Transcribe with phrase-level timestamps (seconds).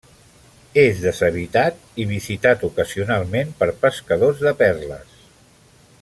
[0.83, 5.17] És deshabitat i visitat ocasionalment per pescadors de perles.